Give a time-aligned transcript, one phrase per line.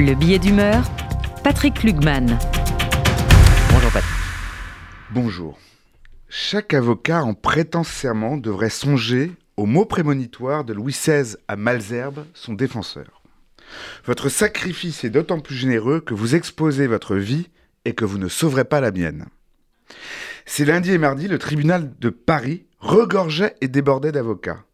[0.00, 0.88] Le billet d'humeur,
[1.42, 2.38] Patrick Lugman.
[3.72, 4.14] Bonjour Patrick.
[5.10, 5.58] Bonjour.
[6.28, 12.26] Chaque avocat en prêtant serment devrait songer au mot prémonitoire de Louis XVI à Malzerbe,
[12.32, 13.22] son défenseur.
[14.04, 17.48] Votre sacrifice est d'autant plus généreux que vous exposez votre vie
[17.84, 19.26] et que vous ne sauverez pas la mienne.
[20.46, 24.64] Ces lundi et mardi, le tribunal de Paris regorgeait et débordait d'avocats.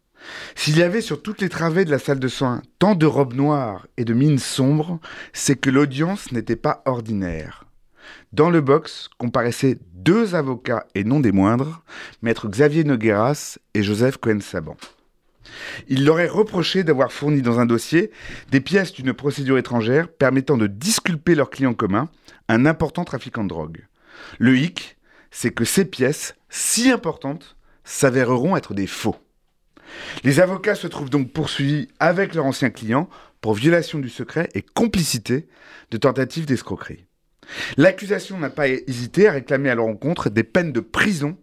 [0.55, 3.33] S'il y avait sur toutes les travées de la salle de soins tant de robes
[3.33, 4.99] noires et de mines sombres,
[5.33, 7.65] c'est que l'audience n'était pas ordinaire.
[8.33, 11.83] Dans le box comparaissaient deux avocats et non des moindres,
[12.21, 14.77] maître Xavier Nogueras et Joseph Cohen-Saban.
[15.87, 18.11] Il leur est reproché d'avoir fourni dans un dossier
[18.51, 22.09] des pièces d'une procédure étrangère permettant de disculper leur client commun,
[22.49, 23.87] un important trafiquant de drogue.
[24.39, 24.97] Le hic,
[25.31, 29.15] c'est que ces pièces, si importantes, s'avéreront être des faux.
[30.23, 33.09] Les avocats se trouvent donc poursuivis avec leur ancien client
[33.41, 35.47] pour violation du secret et complicité
[35.91, 37.05] de tentative d'escroquerie.
[37.77, 41.37] L'accusation n'a pas hésité à réclamer à leur encontre des peines de prison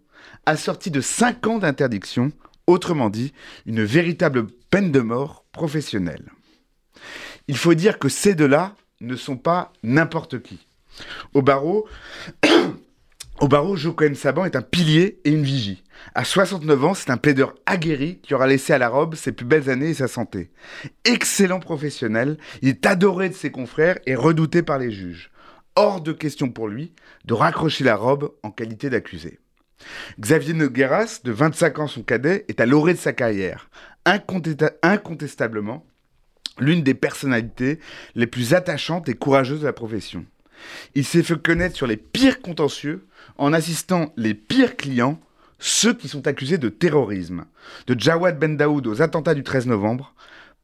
[0.45, 2.31] assorties de 5 ans d'interdiction,
[2.67, 3.33] autrement dit,
[3.65, 6.31] une véritable peine de mort professionnelle.
[7.47, 10.65] Il faut dire que ces deux-là ne sont pas n'importe qui.
[11.33, 11.87] Au barreau,
[13.41, 15.82] au barreau, Jokoen Saban est un pilier et une vigie.
[16.15, 19.45] À 69 ans, c'est un plaideur aguerri qui aura laissé à la robe ses plus
[19.45, 20.51] belles années et sa santé.
[21.05, 25.31] Excellent professionnel, il est adoré de ses confrères et redouté par les juges.
[25.75, 26.93] Hors de question pour lui
[27.25, 29.39] de raccrocher la robe en qualité d'accusé.
[30.19, 33.69] Xavier Nogueras, de 25 ans son cadet, est à l'orée de sa carrière.
[34.05, 35.85] incontestablement,
[36.59, 37.79] l'une des personnalités
[38.15, 40.25] les plus attachantes et courageuses de la profession.
[40.95, 43.07] Il s'est fait connaître sur les pires contentieux
[43.37, 45.19] en assistant les pires clients,
[45.63, 47.45] ceux qui sont accusés de terrorisme.
[47.87, 50.13] De Jawad Ben Daoud aux attentats du 13 novembre,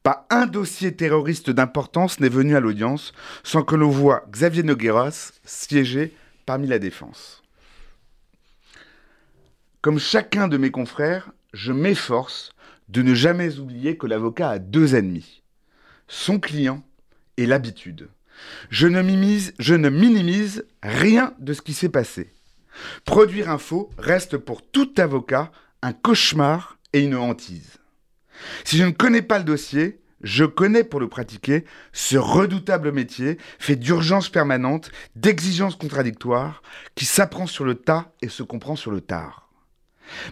[0.03, 5.31] pas un dossier terroriste d'importance n'est venu à l'audience sans que l'on voie Xavier Nogueras
[5.45, 6.13] siéger
[6.45, 7.41] parmi la défense.
[9.79, 12.51] Comme chacun de mes confrères, je m'efforce
[12.89, 15.43] de ne jamais oublier que l'avocat a deux ennemis,
[16.09, 16.83] son client
[17.37, 18.09] et l'habitude.
[18.69, 22.33] Je ne, minimise, je ne minimise rien de ce qui s'est passé.
[23.05, 25.51] Produire un faux reste pour tout avocat
[25.81, 27.77] un cauchemar et une hantise.
[28.63, 33.37] Si je ne connais pas le dossier, je connais pour le pratiquer ce redoutable métier
[33.57, 36.61] fait d'urgence permanente, d'exigences contradictoires,
[36.95, 39.49] qui s'apprend sur le tas et se comprend sur le tard.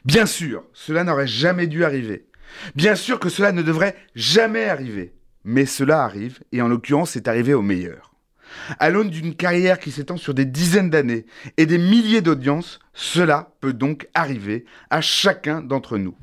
[0.03, 2.27] Bien sûr, cela n'aurait jamais dû arriver.
[2.75, 5.13] Bien sûr que cela ne devrait jamais arriver.
[5.43, 8.11] Mais cela arrive, et en l'occurrence, c'est arrivé au meilleur.
[8.79, 11.25] À l'aune d'une carrière qui s'étend sur des dizaines d'années
[11.57, 16.15] et des milliers d'audiences, cela peut donc arriver à chacun d'entre nous.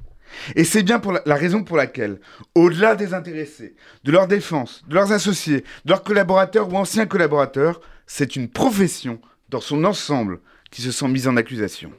[0.57, 2.21] Et c'est bien la, raison pour laquelle,
[2.55, 3.75] au-delà des intéressés,
[4.05, 9.21] de leur défense, de leurs associés, de leurs collaborateurs ou anciens collaborateurs, c'est une profession
[9.49, 11.93] dans son ensemble qui se sent mise en accusation.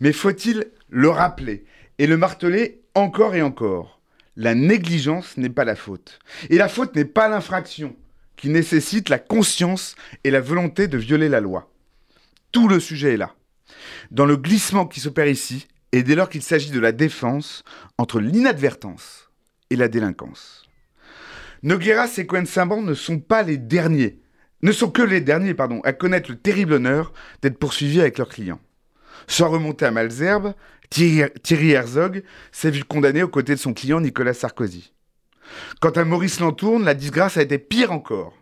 [0.00, 1.64] Mais faut-il le rappeler
[1.98, 4.00] et le marteler encore et encore?
[4.36, 6.20] La négligence n'est pas la faute.
[6.48, 7.96] Et la faute n'est pas l'infraction
[8.38, 11.70] qui nécessite la conscience et la volonté de violer la loi.
[12.52, 13.34] Tout le sujet est là.
[14.10, 17.64] Dans le glissement qui s'opère ici, et dès lors qu'il s'agit de la défense
[17.98, 19.30] entre l'inadvertance
[19.70, 20.68] et la délinquance.
[21.62, 24.20] Nogueras et Cohen Simban ne sont pas les derniers,
[24.62, 27.12] ne sont que les derniers, pardon, à connaître le terrible honneur
[27.42, 28.60] d'être poursuivis avec leurs clients.
[29.26, 30.54] Sans remonter à Malzerbe,
[30.90, 32.22] Thierry Herzog
[32.52, 34.92] s'est vu condamné aux côtés de son client Nicolas Sarkozy.
[35.80, 38.34] Quant à Maurice Lantourne, la disgrâce a été pire encore,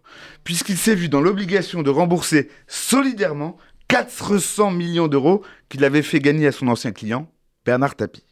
[0.45, 3.57] puisqu'il s'est vu dans l'obligation de rembourser solidairement
[3.89, 7.31] 400 millions d'euros qu'il avait fait gagner à son ancien client,
[7.65, 8.25] Bernard Tapie.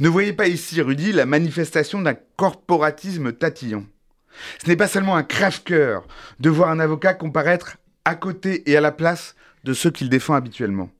[0.00, 3.86] Ne voyez pas ici, Rudy, la manifestation d'un corporatisme tatillon.
[4.62, 6.06] Ce n'est pas seulement un crève-cœur
[6.40, 9.34] de voir un avocat comparaître à côté et à la place
[9.64, 10.90] de ceux qu'il défend habituellement.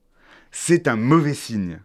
[0.51, 1.79] C'est un mauvais signe.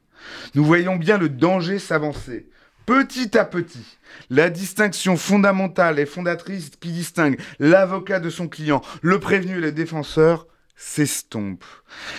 [0.55, 2.49] Nous voyons bien le danger s'avancer.
[2.89, 3.99] Petit à petit,
[4.31, 9.73] la distinction fondamentale et fondatrice qui distingue l'avocat de son client, le prévenu et le
[9.73, 11.67] défenseur, s'estompe.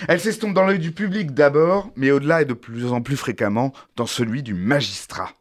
[0.06, 3.72] Elle s'estompe dans l'œil du public d'abord, mais au-delà et de plus en plus fréquemment
[3.96, 5.32] dans celui du magistrat.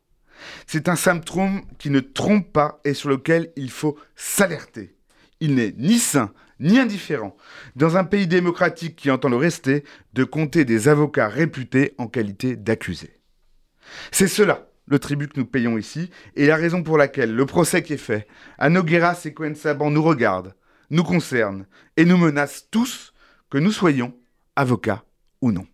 [0.66, 4.96] C'est un symptôme qui ne trompe pas et sur lequel il faut s'alerter.
[5.42, 7.38] Il n'est ni sain ni indifférent,
[7.76, 9.84] dans un pays démocratique qui entend le rester,
[10.14, 13.20] de compter des avocats réputés en qualité d'accusés.
[14.12, 17.84] C'est cela le tribut que nous payons ici, et la raison pour laquelle le procès
[17.84, 18.28] qui est fait
[18.58, 19.54] à Nogueras et Cohen
[19.92, 20.56] nous regarde,
[20.90, 21.66] nous concerne
[21.96, 23.14] et nous menace tous,
[23.50, 24.14] que nous soyons
[24.56, 25.04] avocats
[25.42, 25.66] ou non.